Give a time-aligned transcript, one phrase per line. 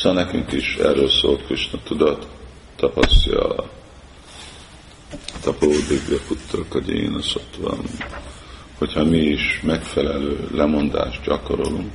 [0.00, 2.26] Szóval nekünk is erről szól Krishna tudat,
[2.76, 3.70] tapasztja
[5.42, 7.80] tapódigya putta kagyéna szatvam,
[8.78, 11.92] hogyha mi is megfelelő lemondást gyakorolunk,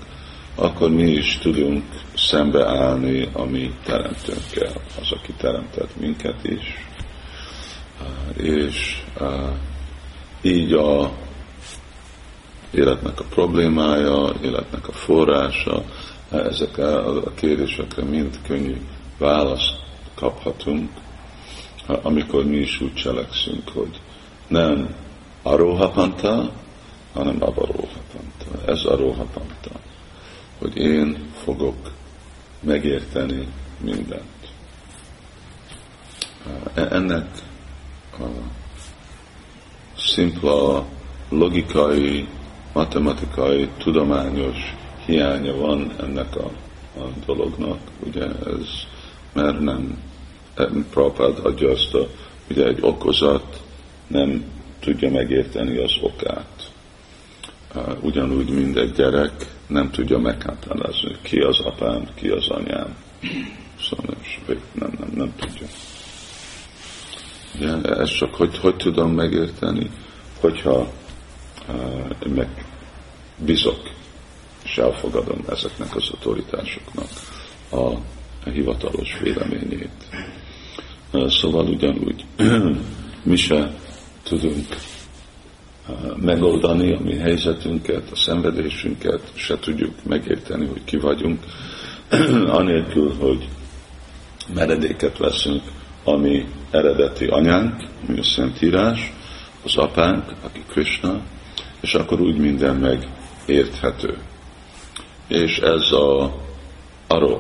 [0.56, 1.84] akkor mi is tudunk
[2.16, 6.88] szembeállni a mi teremtőnkkel, az, aki teremtett minket is.
[8.38, 9.04] És
[10.42, 11.12] így a
[12.72, 15.84] életnek a problémája, életnek a forrása,
[16.44, 18.82] ezekre a kérdésekre mind könnyű
[19.18, 19.76] választ
[20.16, 20.90] kaphatunk,
[22.02, 24.00] amikor mi is úgy cselekszünk, hogy
[24.48, 24.96] nem
[25.42, 26.52] aróhapanta,
[27.14, 28.66] hanem avaróhapanta.
[28.66, 29.70] Ez aróhapanta,
[30.60, 31.92] hogy én fogok
[32.60, 34.24] megérteni mindent.
[36.74, 37.28] E-, ennek
[38.20, 38.26] a
[39.98, 40.86] szimpla
[41.30, 42.28] logikai,
[42.74, 46.52] matematikai, tudományos hiánya van ennek a,
[47.00, 48.68] a dolognak, ugye ez,
[49.34, 49.98] mert nem,
[50.90, 52.08] Prabhupád adja azt a,
[52.50, 53.62] ugye egy okozat
[54.08, 54.44] nem
[54.80, 56.72] tudja megérteni az okát.
[58.02, 59.32] Ugyanúgy mindegy gyerek
[59.68, 62.96] nem tudja meghatározni, ki az apám, ki az anyám.
[63.82, 64.16] Szóval
[64.74, 65.68] nem, nem, nem, tudja.
[67.56, 69.90] Ugye, ezt csak hogy, hogy tudom megérteni,
[70.40, 70.92] hogyha
[71.68, 72.66] uh, meg
[73.38, 73.80] bizok
[74.76, 77.08] és elfogadom ezeknek az autoritásoknak
[77.72, 77.92] a,
[78.50, 80.10] hivatalos véleményét.
[81.12, 82.26] Szóval ugyanúgy
[83.24, 83.74] mi se
[84.24, 84.66] tudunk
[86.16, 91.40] megoldani a mi helyzetünket, a szenvedésünket, se tudjuk megérteni, hogy ki vagyunk,
[92.60, 93.48] anélkül, hogy
[94.54, 95.62] meredéket veszünk,
[96.04, 99.14] ami eredeti anyánk, ami a Szentírás,
[99.64, 101.22] az apánk, aki Krishna,
[101.82, 103.10] és akkor úgy minden meg
[103.46, 104.18] érthető
[105.28, 106.34] és ez a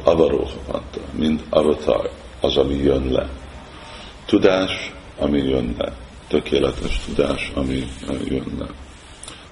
[0.03, 3.29] avaróhapanta, mint avatar, az, ami jön le.
[4.25, 5.93] Tudás, ami jön le.
[6.27, 7.87] Tökéletes tudás, ami
[8.27, 8.67] jön le.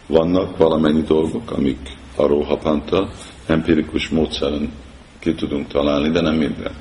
[0.07, 3.09] Vannak valamennyi dolgok, amik aróhapanta,
[3.45, 4.71] empirikus módszeren
[5.19, 6.73] ki tudunk találni, de nem minden.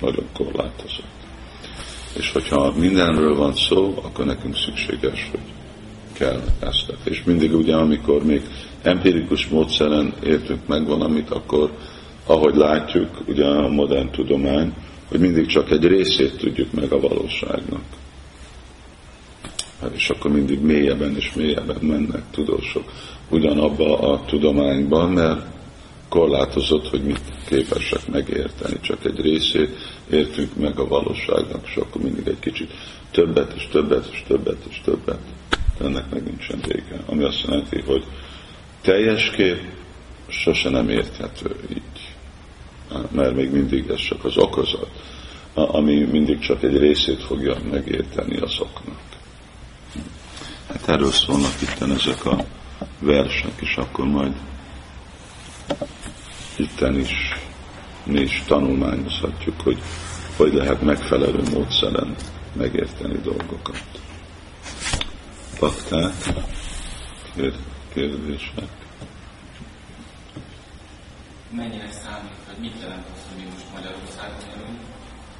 [0.00, 1.20] Nagyon korlátozott.
[2.16, 5.40] És hogyha mindenről van szó, akkor nekünk szükséges, hogy
[6.12, 6.92] kell ezt.
[7.04, 8.42] És mindig ugye, amikor még
[8.82, 11.70] empirikus módszeren értünk meg valamit, akkor
[12.26, 14.74] ahogy látjuk, ugye a modern tudomány,
[15.08, 17.82] hogy mindig csak egy részét tudjuk meg a valóságnak.
[19.80, 22.92] Hát és akkor mindig mélyebben és mélyebben mennek tudósok
[23.28, 25.46] ugyanabba a tudományban, mert
[26.08, 28.80] korlátozott, hogy mit képesek megérteni.
[28.80, 29.76] Csak egy részét
[30.10, 32.70] értünk meg a valóságnak, és akkor mindig egy kicsit
[33.10, 35.20] többet és többet és többet és többet.
[35.80, 37.02] Ennek meg nincsen vége.
[37.06, 38.04] Ami azt jelenti, hogy
[38.82, 39.60] teljes kép
[40.28, 42.14] sose nem érthető így,
[43.10, 44.90] mert még mindig ez csak az okozat,
[45.54, 49.00] ami mindig csak egy részét fogja megérteni az oknak.
[50.68, 52.44] Hát erről szólnak itt ezek a
[52.98, 54.32] versek, és akkor majd
[56.56, 57.36] itten is
[58.04, 59.78] mi is tanulmányozhatjuk, hogy
[60.36, 62.14] hogy lehet megfelelő módszeren
[62.52, 63.82] megérteni dolgokat.
[65.60, 66.12] Bakták,
[67.92, 68.68] kérdések.
[71.50, 74.78] Mennyire számít, hogy mit jelent az, hogy mi most Magyarországon élünk,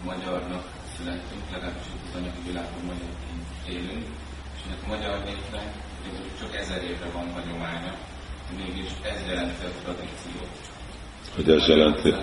[0.05, 0.65] magyarnak
[0.97, 4.05] születtünk, legalábbis itt az anyagi világban magyarként élünk,
[4.55, 5.69] és ennek a magyar népnek
[6.41, 7.95] csak ezer évre van hagyománya,
[8.57, 10.55] mégis ez jelenti a tradíciót.
[11.35, 12.15] Hogy ez jelenti?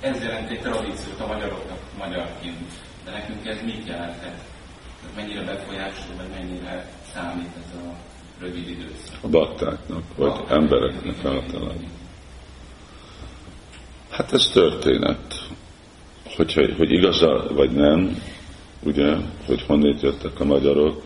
[0.00, 2.72] Ez jelenti a tradíciót a magyaroknak magyarként.
[3.04, 4.40] De nekünk ez mit jelentett?
[5.16, 8.09] Mennyire befolyásol, vagy mennyire számít ez a
[8.40, 9.16] rövid időszak.
[9.20, 11.90] A baktáknak, vagy a embereknek általában.
[14.10, 15.48] Hát ez történet.
[16.36, 18.22] Hogyha, hogy igaza vagy nem,
[18.82, 21.02] ugye, hogy honnét jöttek a magyarok,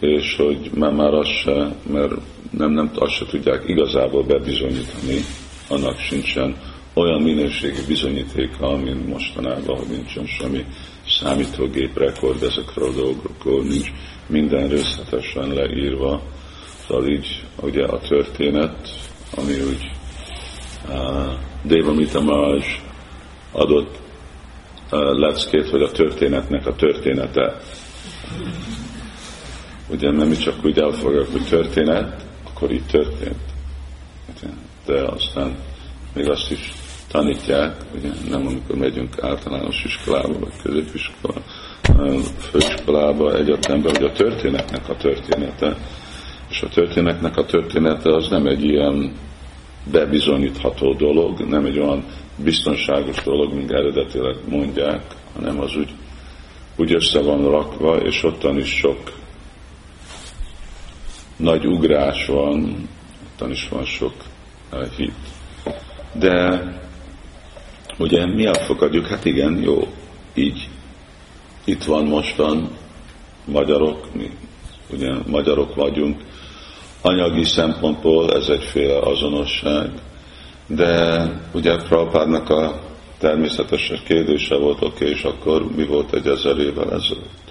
[0.00, 2.12] és hogy már, már azt se, mert
[2.50, 5.20] nem, nem, azt se tudják igazából bebizonyítani,
[5.68, 6.56] annak sincsen
[6.94, 10.64] olyan minőségi bizonyítéka, mint mostanában, hogy nincsen semmi
[11.06, 13.92] számítógép rekord ezekről a dolgokról, nincs
[14.26, 16.22] minden részletesen leírva,
[16.86, 18.88] Szóval így ugye a történet,
[19.36, 19.90] ami úgy
[20.88, 22.62] uh, Devamita Maraj
[23.52, 23.98] adott
[24.90, 27.60] uh, leckét, hogy a történetnek a története.
[29.88, 33.40] Ugye nem csak úgy elfogadjuk, hogy történet, akkor így történt.
[34.86, 35.56] De aztán
[36.14, 36.72] még azt is
[37.08, 41.42] tanítják, ugye nem amikor megyünk általános iskolába, vagy középiskolába,
[42.38, 45.76] főiskolába, egyetembe, hogy a történetnek a története,
[46.56, 49.12] és a történetnek a története az nem egy ilyen
[49.90, 52.04] bebizonyítható dolog, nem egy olyan
[52.36, 55.02] biztonságos dolog, mint eredetileg mondják,
[55.34, 55.90] hanem az úgy,
[56.76, 59.12] úgy össze van rakva, és ottan is sok
[61.36, 62.88] nagy ugrás van,
[63.32, 64.14] ottan is van sok
[64.72, 65.14] uh, hit.
[66.12, 66.62] De
[67.98, 69.88] ugye mi elfogadjuk, hát igen, jó,
[70.34, 70.68] így
[71.64, 72.70] itt van mostan
[73.44, 74.30] magyarok, mi
[74.90, 76.20] ugye magyarok vagyunk,
[77.06, 79.90] anyagi szempontból ez egyféle azonosság,
[80.66, 82.80] de ugye Prabhupádnak a
[83.18, 87.44] természetes kérdése volt, oké, okay, és akkor mi volt egy ezer évvel ezelőtt?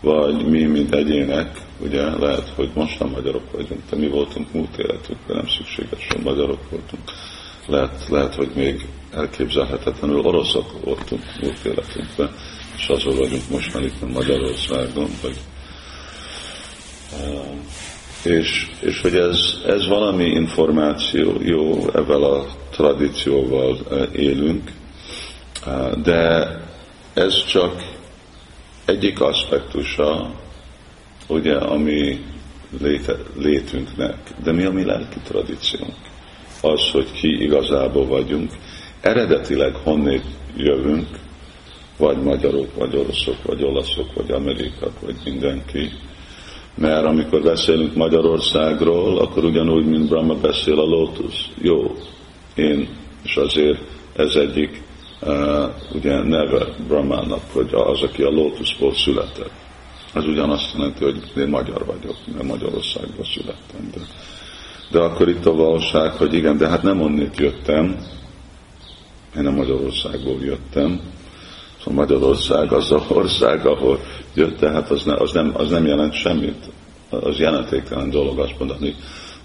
[0.00, 4.78] Vagy mi, mint egyének, ugye lehet, hogy most nem magyarok vagyunk, de mi voltunk múlt
[4.78, 7.02] életünkben, nem szükséges, hogy magyarok voltunk.
[7.66, 12.30] Lehet, lehet, hogy még elképzelhetetlenül oroszok voltunk múlt életünkben,
[12.76, 15.36] és azon vagyunk most már itt Magyarországon, vagy
[18.24, 23.76] és, és hogy ez, ez valami információ, jó, ezzel a tradícióval
[24.12, 24.70] élünk,
[26.02, 26.56] de
[27.14, 27.98] ez csak
[28.84, 30.34] egyik aspektusa,
[31.28, 32.24] ugye, ami
[32.78, 34.16] léte, létünknek.
[34.42, 35.96] De mi a mi lelki tradíciónk?
[36.62, 38.50] Az, hogy ki igazából vagyunk.
[39.00, 40.24] Eredetileg honnét
[40.56, 41.08] jövünk,
[41.96, 45.92] vagy magyarok, vagy oroszok, vagy olaszok, vagy amerikak, vagy mindenki,
[46.74, 51.48] mert amikor beszélünk Magyarországról, akkor ugyanúgy, mint Brahma beszél a lótusz.
[51.58, 51.96] Jó,
[52.54, 52.88] én,
[53.22, 53.78] és azért
[54.16, 54.82] ez egyik
[55.22, 55.64] uh,
[55.94, 59.50] ugye neve Brahmának, hogy az, aki a lótuszból született.
[60.14, 63.90] Ez ugyanazt jelenti, hogy én magyar vagyok, mert Magyarországban születtem.
[63.94, 64.00] De,
[64.90, 67.96] de akkor itt a valóság, hogy igen, de hát nem onnét jöttem,
[69.36, 71.00] én nem Magyarországból jöttem,
[71.84, 74.00] Szóval Magyarország az a ország, ahol
[74.34, 76.70] jött, tehát az, ne, az, nem, az nem jelent semmit.
[77.08, 78.94] Az jelentéktelen dolog azt mondani,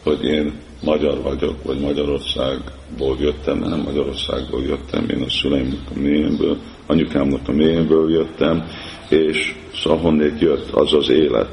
[0.03, 0.53] hogy én
[0.83, 7.51] magyar vagyok, vagy Magyarországból jöttem, nem Magyarországból jöttem, én a szüleimnek a mélyemből, anyukámnak a
[7.51, 8.67] mélyemből jöttem,
[9.09, 11.49] és szóval honnét jött az az élet.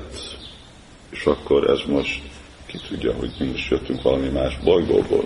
[1.10, 2.22] És akkor ez most,
[2.66, 5.24] ki tudja, hogy mi most jöttünk valami más bolygóból.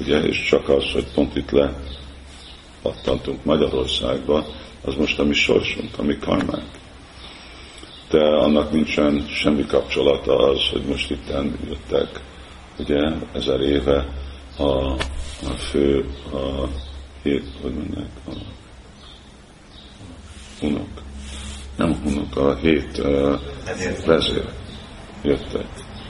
[0.00, 1.74] Ugye, és csak az, hogy pont itt le
[2.82, 4.46] pattantunk Magyarországba,
[4.86, 6.70] az most a mi sorsunk, a mi karmánk.
[8.10, 11.32] De annak nincsen semmi kapcsolata az, hogy most itt
[11.68, 12.20] jöttek,
[12.78, 14.06] ugye, ezer éve
[14.56, 14.92] a,
[15.42, 16.68] a fő, a
[17.22, 18.30] hét, hogy mondják, a
[20.62, 20.88] unok.
[21.76, 23.40] Nem a unok, a hét uh,
[24.06, 24.48] vezér
[25.22, 25.66] jöttek.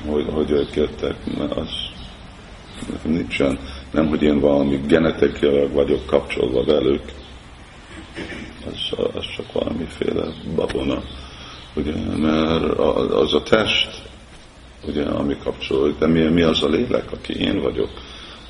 [0.06, 1.68] Hogy, hogy ők jöttek, mert az
[3.02, 3.58] nincsen,
[3.90, 7.02] nem, hogy én valami genetikailag vagyok kapcsolva velük,
[8.66, 11.02] az, az csak valamiféle babona,
[11.74, 12.78] ugye, mert
[13.10, 14.02] az a test,
[14.86, 17.90] ugye, ami kapcsolódik, de mi, mi az a lélek, aki én vagyok,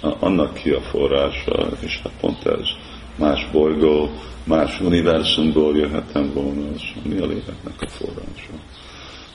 [0.00, 2.68] annak ki a forrása, és hát pont ez,
[3.16, 4.10] más bolygó,
[4.44, 8.52] más univerzumból jöhetem volna, az mi a léleknek a forrása.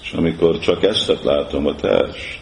[0.01, 2.39] És amikor csak ezt látom a test,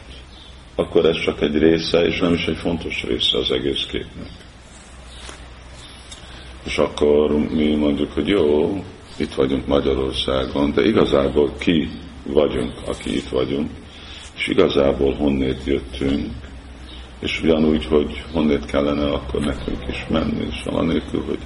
[0.76, 4.30] akkor ez csak egy része, és nem is egy fontos része az egész képnek.
[6.70, 8.84] És akkor mi mondjuk, hogy jó,
[9.18, 11.90] itt vagyunk Magyarországon, de igazából ki
[12.24, 13.70] vagyunk, aki itt vagyunk,
[14.36, 16.34] és igazából honnét jöttünk,
[17.20, 21.40] és ugyanúgy, hogy honnét kellene akkor nekünk is menni, és anélkül, hogy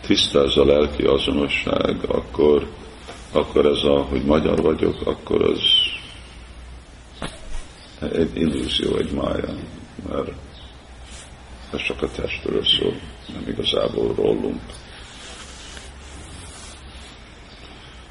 [0.00, 2.66] tiszta ez a lelki azonosság, akkor,
[3.32, 5.60] akkor ez a, hogy magyar vagyok, akkor az
[8.12, 9.54] egy illúzió, egy mája,
[10.08, 10.30] mert
[11.72, 12.94] ez csak a testről szól,
[13.32, 14.60] nem igazából rólunk.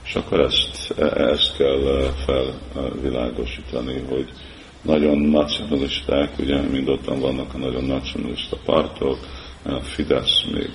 [0.05, 4.31] És akkor ezt, ezt kell felvilágosítani, hogy
[4.81, 9.17] nagyon nacionalisták, ugye mind ottan vannak a nagyon nacionalista pártok,
[9.63, 10.69] a Fidesz még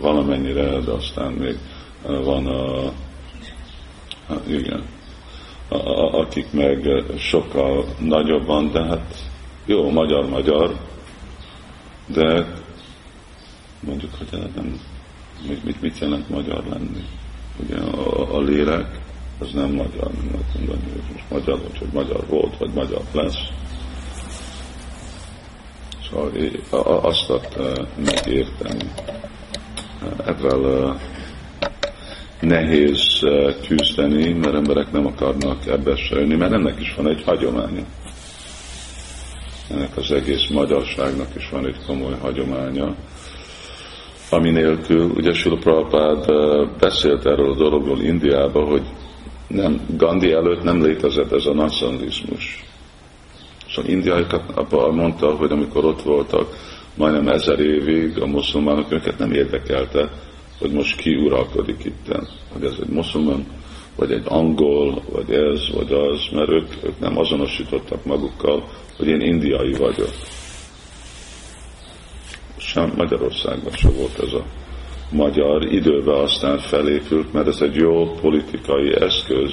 [0.00, 1.58] valamennyire, de aztán még
[2.02, 2.86] van a,
[4.28, 4.84] a igen,
[5.68, 9.14] a, a, akik meg sokkal nagyobban, de hát
[9.66, 10.76] jó, magyar-magyar,
[12.06, 12.46] de
[13.86, 14.80] mondjuk, hogy nem,
[15.64, 17.04] mit, mit jelent magyar lenni?
[17.56, 19.00] Ugye a, a lélek
[19.38, 23.38] az nem magyar, nem mondani, hogy most magyar vagy, hogy magyar volt, vagy magyar lesz.
[26.10, 26.30] Szóval
[27.02, 27.32] azt
[27.96, 28.90] megérteni
[30.24, 30.98] ebben
[32.40, 33.20] nehéz
[33.66, 37.84] küzdeni, mert emberek nem akarnak ebbe se jönni, mert ennek is van egy hagyománya
[39.70, 42.94] ennek az egész magyarságnak is van egy komoly hagyománya,
[44.34, 46.26] ami nélkül, ugye Sula Prabhupád
[46.78, 48.82] beszélt erről a dologról Indiába, hogy
[49.46, 52.64] nem, Gandhi előtt nem létezett ez a nacionalizmus.
[53.74, 56.48] Szóval indiaiakat abban mondta, hogy amikor ott voltak
[56.94, 60.10] majdnem ezer évig a muszlimánok őket nem érdekelte,
[60.58, 62.28] hogy most ki uralkodik itten.
[62.52, 63.46] Hogy ez egy muszlimán,
[63.96, 69.20] vagy egy angol, vagy ez, vagy az, mert ők, ők nem azonosítottak magukkal, hogy én
[69.20, 70.10] indiai vagyok.
[72.74, 74.44] Sem Magyarországban sem volt ez a
[75.10, 79.52] magyar időben aztán felépült, mert ez egy jó politikai eszköz,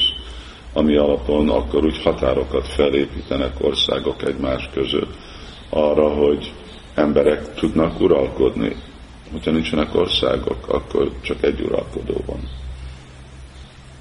[0.73, 5.13] ami alapon akkor úgy határokat felépítenek országok egymás között
[5.69, 6.53] arra, hogy
[6.95, 8.75] emberek tudnak uralkodni.
[9.31, 12.49] Hogyha nincsenek országok, akkor csak egy uralkodó van.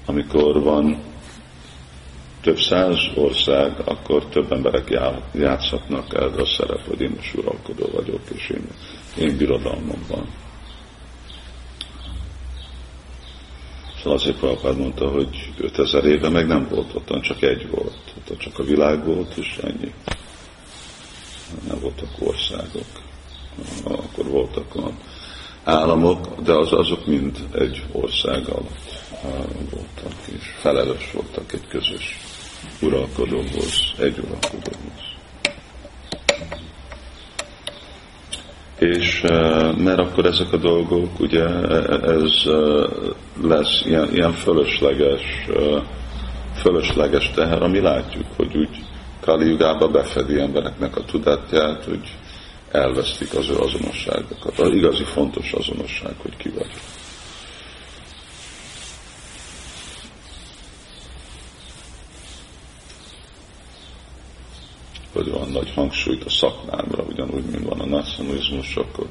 [0.05, 0.97] Amikor van
[2.41, 4.99] több száz ország, akkor több emberek
[5.33, 8.67] játszhatnak el a szerep, hogy én most uralkodó vagyok, és én,
[9.17, 10.27] én birodalmam van.
[13.97, 18.13] Szóval azért Prabhupád mondta, hogy 5000 éve meg nem volt ott, csak egy volt.
[18.29, 19.93] Ott csak a világ volt, és ennyi.
[21.67, 23.01] Nem voltak országok.
[23.83, 24.91] Akkor voltak a
[25.63, 29.03] államok, de az, azok mind egy ország alatt
[29.69, 32.19] voltak, és felelős voltak egy közös
[32.81, 35.11] uralkodóhoz, egy uralkodóhoz.
[38.81, 39.21] És
[39.77, 41.45] mert akkor ezek a dolgok, ugye
[42.01, 42.33] ez
[43.43, 45.21] lesz ilyen, ilyen fölösleges,
[46.55, 48.83] fölösleges teher, ami látjuk, hogy úgy
[49.19, 49.57] Kali
[49.91, 52.17] befedi embereknek a tudatját, hogy
[52.71, 54.59] elvesztik az ő azonosságokat.
[54.59, 56.69] Az igazi fontos azonosság, hogy ki vagy.
[65.23, 69.05] Hogy van nagy hangsúlyt a szakmámra, ugyanúgy, mint van a nacionalizmus, akkor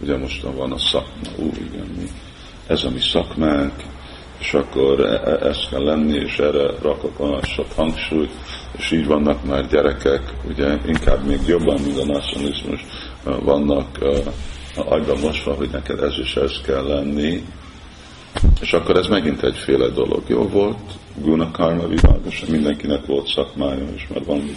[0.00, 2.08] ugye mostan van a szakma, ú, igen, mi,
[2.66, 3.72] ez a mi szakmánk,
[4.38, 8.30] és akkor e, e, ez kell lenni, és erre rakok olyan sok hangsúlyt,
[8.76, 12.86] és így vannak már gyerekek, ugye inkább még jobban, mint a nacionalizmus,
[13.24, 13.98] vannak
[14.74, 17.42] agyban mosva, hogy neked ez is ez kell lenni,
[18.60, 20.22] és akkor ez megint egyféle dolog.
[20.26, 20.78] Jó volt,
[21.16, 24.56] Guna Karma világosan, mindenkinek volt szakmája, és már van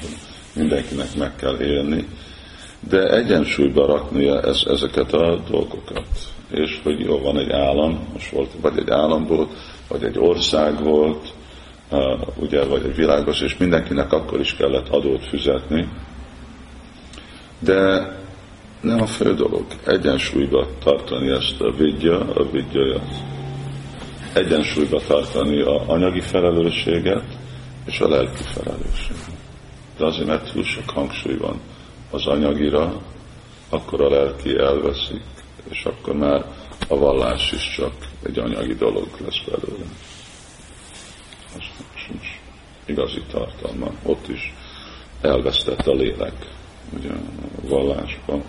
[0.56, 2.08] mindenkinek meg kell élni,
[2.90, 6.08] de egyensúlyba raknia ez, ezeket a dolgokat.
[6.52, 9.52] És hogy jó, van egy állam, most volt, vagy egy állam volt,
[9.88, 11.34] vagy egy ország volt,
[12.36, 15.88] ugye, vagy egy világos, és mindenkinek akkor is kellett adót fizetni,
[17.60, 18.12] de
[18.82, 19.66] nem a fő dolog.
[19.86, 23.02] Egyensúlyba tartani ezt a vidya, a vidya
[24.34, 27.24] egyensúlyba tartani a anyagi felelősséget
[27.86, 29.42] és a lelki felelősséget
[29.98, 31.60] de azért, mert túl sok hangsúly van
[32.12, 33.02] az anyagira,
[33.70, 35.24] akkor a lelki elveszik,
[35.70, 36.46] és akkor már
[36.88, 39.86] a vallás is csak egy anyagi dolog lesz belőle.
[41.56, 41.64] Az
[42.10, 42.28] nincs
[42.86, 43.92] igazi tartalma.
[44.04, 44.54] Ott is
[45.22, 46.46] elvesztett a lélek.
[46.98, 48.44] Ugye a vallásban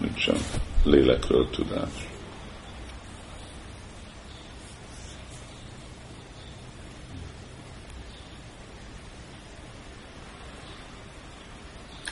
[0.00, 0.36] nincsen
[0.84, 2.09] lélekről tudás.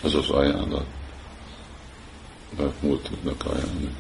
[0.03, 0.87] Az az ajánlat,
[2.57, 3.95] mert múlt tudnak ajánlani.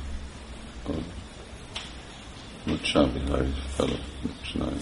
[2.65, 3.89] Hogy semmi, egy fel
[4.53, 4.77] csinálja.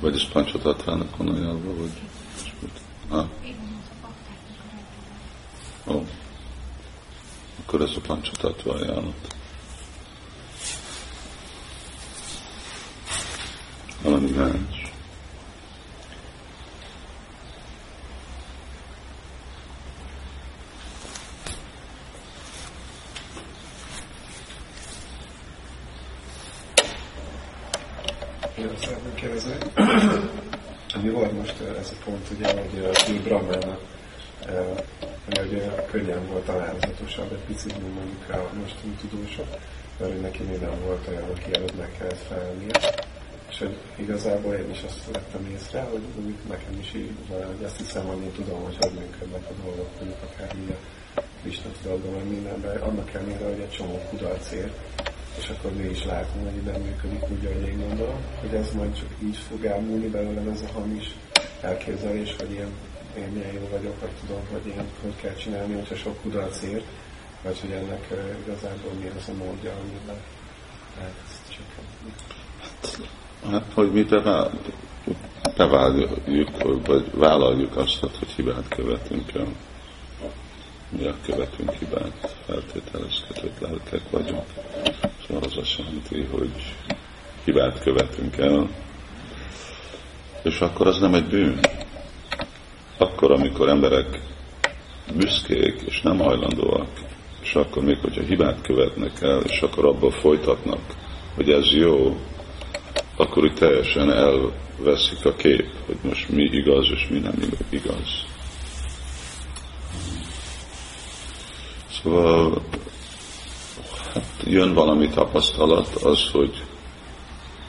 [0.00, 1.92] Vagy ez pancsatatrának van ajánlva, vagy
[3.08, 3.28] ha?
[5.86, 6.06] Ó.
[7.58, 9.34] Akkor ez a pancsatatva ajánlat.
[14.02, 14.81] Valami más.
[32.32, 33.80] Ugye, hogy a Brahmának
[35.26, 39.46] hogy könnyen volt találatosabb egy picit, mint mondjuk a mostani tudósok,
[39.98, 42.94] mert neki nem volt olyan, aki előtt meg kellett felelnie.
[43.50, 46.02] És hogy igazából én is azt vettem észre, hogy
[46.48, 50.22] nekem is így hogy azt hiszem, hogy én tudom, hogy hogy működnek a dolgok, mondjuk
[50.22, 50.74] akár így
[51.14, 54.70] a Krishna tudatban, vagy mindenben, annak ellenére, hogy egy csomó kudarc ér,
[55.38, 58.96] és akkor mi is látunk, hogy nem működik úgy, ahogy én gondolom, hogy ez majd
[58.98, 61.14] csak így fog elmúlni belőlem ez a hamis
[61.62, 62.68] elképzelés, hogy én,
[63.16, 66.82] én milyen jó vagyok, vagy tudom, hogy én hogy kell csinálni, hogyha sok kudarc ér,
[67.42, 68.06] vagy hogy ennek
[68.46, 70.20] igazából mi az a módja, amiben
[70.98, 72.12] lehet ezt csökkenteni.
[73.50, 74.06] Hát, hogy mi
[75.56, 79.46] bevállaljuk, vagy vállaljuk azt, hogy hibát követünk el.
[80.88, 84.46] Mi a követünk hibát, feltételezhetett lelkek vagyunk.
[85.26, 86.74] Szóval az azt jelenti, hogy
[87.44, 88.68] hibát követünk el,
[90.42, 91.60] és akkor az nem egy bűn.
[92.98, 94.20] Akkor, amikor emberek
[95.16, 96.88] büszkék, és nem hajlandóak,
[97.42, 100.80] és akkor még, hogyha hibát követnek el, és akkor abból folytatnak,
[101.34, 102.16] hogy ez jó,
[103.16, 107.34] akkor úgy teljesen elveszik a kép, hogy most mi igaz, és mi nem
[107.68, 108.24] igaz.
[112.02, 112.62] Szóval
[114.12, 116.62] hát jön valami tapasztalat, az, hogy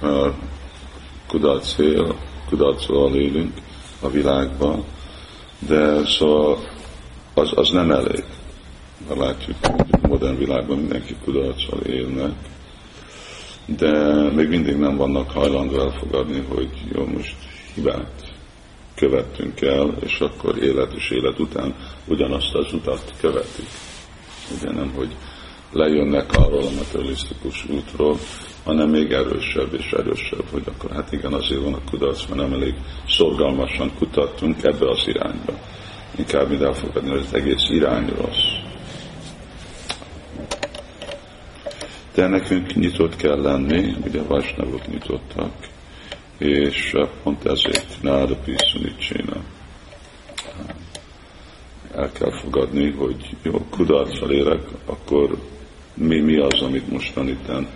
[0.02, 0.34] uh,
[1.28, 2.16] kudarcél,
[2.50, 3.54] kudarcol élünk
[4.00, 4.84] a világban,
[5.60, 6.60] de szóval
[7.34, 8.24] az, az nem elég.
[9.08, 12.32] Ha látjuk, hogy a modern világban mindenki kudarccal élnek,
[13.66, 17.36] de még mindig nem vannak hajlandó elfogadni, hogy jó, most
[17.74, 18.34] hibát
[18.96, 23.68] követtünk el, és akkor élet és élet után ugyanazt az utat követik.
[24.58, 25.16] Ugye nem, hogy
[25.74, 28.18] lejönnek arról a materialisztikus útról,
[28.64, 32.54] hanem még erősebb és erősebb, hogy akkor hát igen, azért van a kudarc, mert nem
[32.54, 32.74] elég
[33.08, 35.54] szorgalmasan kutattunk ebbe az irányba.
[36.16, 38.72] Inkább mint elfogadni, hogy az egész irány rossz.
[42.16, 45.52] De nekünk nyitott kell lenni, ugye Vasnavok nyitottak,
[46.38, 49.36] és pont ezért Náda Piszunicsina
[51.96, 55.38] el kell fogadni, hogy jó, kudarccal érek, akkor
[55.94, 57.68] mi, mi az, amit most tanítani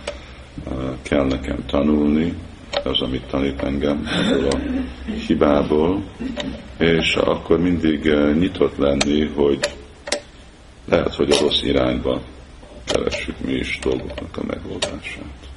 [1.02, 2.34] kell nekem tanulni,
[2.84, 4.08] az, amit tanít engem
[4.50, 4.56] a
[5.26, 6.02] hibából,
[6.78, 8.04] és akkor mindig
[8.38, 9.58] nyitott lenni, hogy
[10.88, 12.20] lehet, hogy a rossz irányba
[12.84, 15.48] keressük mi is dolgoknak a megoldását.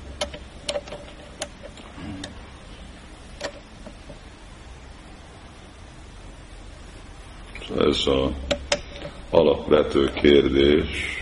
[7.67, 8.31] Szóval ez a
[9.29, 11.20] alapvető kérdés,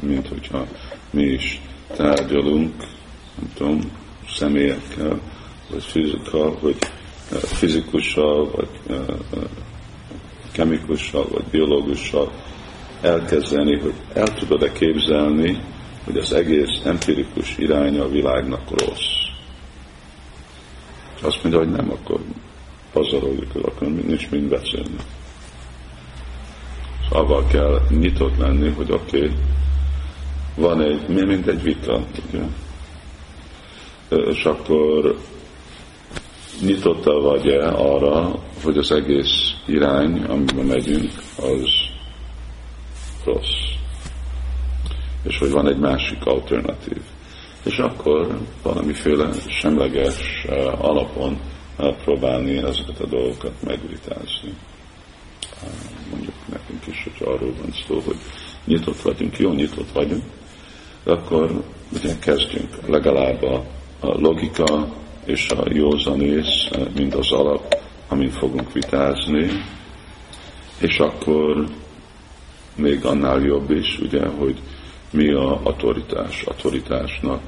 [0.00, 0.66] mint hogyha
[1.10, 1.60] mi is
[1.96, 2.74] tárgyalunk,
[3.36, 3.80] nem tudom,
[4.28, 5.20] személyekkel,
[5.70, 6.76] vagy fizika, vagy
[7.32, 9.42] eh, fizikussal, vagy eh, eh,
[10.52, 12.32] kemikussal, vagy biológussal
[13.00, 15.62] elkezdeni, hogy el tudod-e képzelni,
[16.04, 19.22] hogy az egész empirikus iránya a világnak rossz.
[21.16, 22.20] És azt mondja, hogy nem, akkor
[22.92, 24.96] pazaroljuk, akkor nincs mind beszélni.
[27.14, 29.36] Avval kell nyitott lenni, hogy oké, okay,
[30.54, 32.42] van egy, mi mint egy vita, ugye?
[34.30, 35.18] És akkor
[36.60, 41.68] nyitotta vagy-e arra, hogy az egész irány, amiben megyünk, az
[43.24, 43.72] rossz.
[45.22, 47.00] És hogy van egy másik alternatív.
[47.62, 50.46] És akkor valamiféle semleges
[50.78, 51.40] alapon
[52.04, 54.54] próbálni ezeket a dolgokat megvitázni
[56.86, 58.16] nekünk is, hogy arról van szó, hogy
[58.64, 60.22] nyitott vagyunk, jó nyitott vagyunk,
[61.04, 63.64] akkor ugye kezdjünk legalább a,
[64.00, 64.88] a logika
[65.24, 69.50] és a józanész, mind az alap, amin fogunk vitázni,
[70.78, 71.66] és akkor
[72.76, 74.58] még annál jobb is, ugye, hogy
[75.10, 77.42] mi a autoritás, autoritásnak,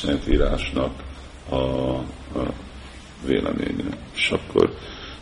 [0.00, 0.92] szentírásnak
[1.48, 2.52] a, a
[3.26, 3.96] véleménye.
[4.14, 4.74] És akkor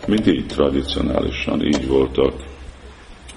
[0.06, 2.51] mindig tradicionálisan így voltak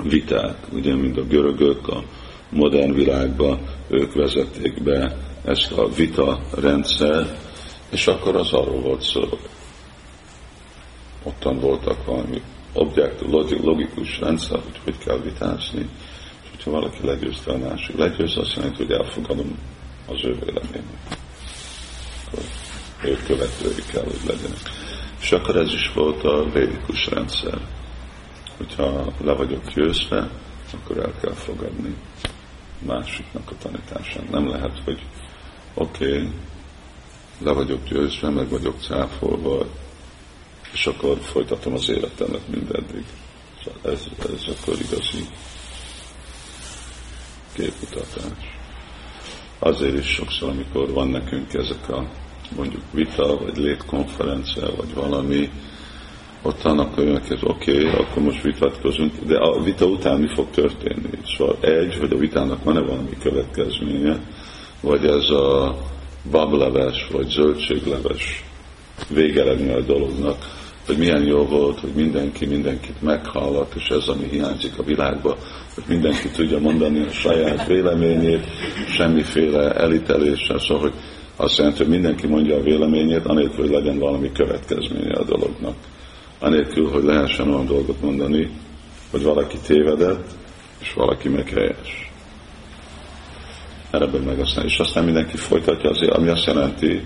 [0.03, 2.03] viták, ugye, mint a görögök a
[2.49, 7.37] modern világban, ők vezették be ezt a vita rendszer,
[7.89, 9.21] és akkor az arról volt szó.
[11.23, 12.41] Ottan voltak valami
[12.73, 13.21] objekt,
[13.61, 15.89] logikus rendszer, hogy hogy kell vitázni,
[16.43, 19.57] és hogyha valaki legyőzte a másik, legyőzte azt jelenti, hogy elfogadom
[20.07, 21.17] az ő véleményét.
[22.27, 22.43] Akkor
[23.03, 24.59] ő követői kell, hogy legyenek.
[25.21, 27.57] És akkor ez is volt a védikus rendszer.
[28.57, 30.29] Hogyha le vagyok győzve,
[30.73, 31.95] akkor el kell fogadni
[32.79, 34.29] másiknak a tanítását.
[34.29, 35.01] Nem lehet, hogy
[35.73, 36.29] oké, okay,
[37.39, 39.65] le vagyok győzve, meg vagyok cáfolva,
[40.73, 43.05] és akkor folytatom az életemet mindeddig.
[43.63, 45.27] Szóval ez, ez akkor igazi
[47.53, 48.53] képutatás.
[49.59, 52.09] Azért is sokszor, amikor van nekünk ezek a
[52.55, 55.51] mondjuk vita, vagy létkonferencia, vagy valami,
[56.45, 60.49] ott annak olyanok, hogy oké, okay, akkor most vitatkozunk, de a vita után mi fog
[60.49, 61.09] történni?
[61.37, 64.19] Szóval egy, hogy a vitának van-e valami következménye,
[64.81, 65.77] vagy ez a
[66.31, 68.43] bableves, vagy zöldségleves
[69.09, 70.37] végeredmény a dolognak,
[70.85, 75.37] hogy milyen jó volt, hogy mindenki mindenkit meghallgat, és ez, ami hiányzik a világba,
[75.75, 78.45] hogy mindenki tudja mondani a saját véleményét,
[78.87, 80.93] semmiféle elíteléssel, szóval, hogy
[81.35, 85.75] azt jelenti, hogy mindenki mondja a véleményét, anélkül, hogy legyen valami következménye a dolognak.
[86.39, 88.49] Anélkül, hogy lehessen olyan dolgot mondani,
[89.11, 90.29] hogy valaki tévedett,
[90.79, 92.11] és valaki meg helyes.
[93.91, 97.01] Erre meg aztán, és aztán mindenki folytatja azért, ami azt jelenti,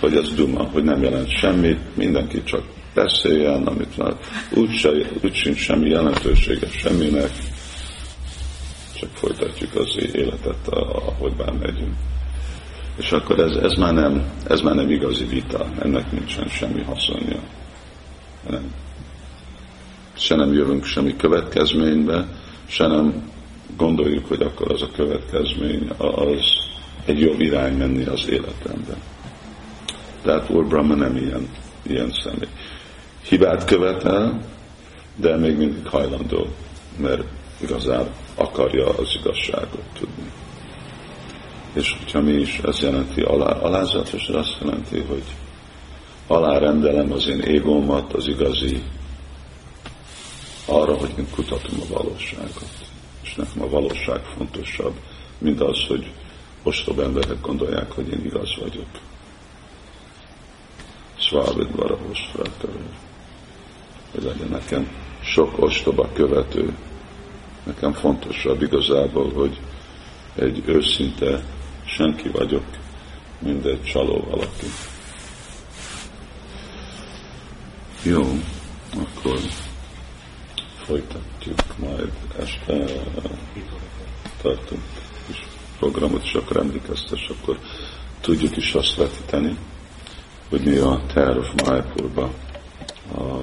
[0.00, 2.62] hogy ez duma, hogy nem jelent semmit, mindenki csak
[2.94, 4.16] beszéljen, amit már
[4.54, 4.90] úgy, se,
[5.22, 7.30] úgy sincs semmi jelentősége semminek,
[8.94, 11.94] csak folytatjuk az életet, ahogy bár megyünk.
[12.96, 17.40] És akkor ez, ez, már nem, ez már nem igazi vita, ennek nincsen semmi haszonja.
[18.50, 18.74] Nem.
[20.12, 22.26] Se nem jövünk semmi következménybe,
[22.66, 23.30] se nem
[23.76, 26.70] gondoljuk, hogy akkor az a következmény az
[27.04, 28.96] egy jobb irány menni az életemben.
[30.22, 31.48] Tehát Úr Brahma nem ilyen,
[31.82, 32.48] ilyen személy.
[33.22, 34.40] Hibát követel,
[35.16, 36.46] de még mindig hajlandó,
[36.96, 37.24] mert
[37.60, 40.30] igazán akarja az igazságot tudni.
[41.72, 45.24] És hogyha mi is, ez jelenti alá, alázatos, az azt jelenti, hogy
[46.26, 48.82] alárendelem az én égómat, az igazi,
[50.66, 52.88] arra, hogy én kutatom a valóságot.
[53.22, 54.94] És nekem a valóság fontosabb,
[55.38, 56.12] mint az, hogy
[56.62, 58.86] ostob emberek gondolják, hogy én igaz vagyok.
[61.14, 62.30] Svávid Varahos
[64.12, 66.76] hogy legyen nekem sok ostoba követő.
[67.64, 69.60] Nekem fontosabb igazából, hogy
[70.34, 71.44] egy őszinte
[71.84, 72.64] senki vagyok,
[73.38, 74.66] mint egy csaló valaki.
[78.04, 78.22] Jó,
[78.96, 79.38] akkor
[80.84, 82.84] folytatjuk majd este.
[84.42, 84.82] Tartunk
[85.26, 85.46] kis
[85.78, 87.58] programot, és akkor emlékeztes, akkor
[88.20, 89.56] tudjuk is azt vetíteni,
[90.48, 92.30] hogy mi a terv Májpurba
[93.14, 93.42] a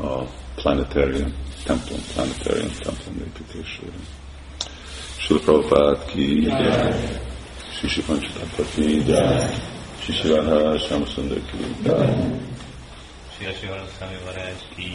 [0.00, 1.32] a planetarium
[1.64, 3.96] templom, planetarium templom építésére.
[5.18, 6.42] Sula Prabhupád ki?
[6.42, 7.25] Jai,
[7.76, 9.52] Sisi Pancsatapa ki jai,
[10.00, 12.08] Sisi Radha Shamsundar ki jai.
[13.96, 14.86] Swami Maharaj ki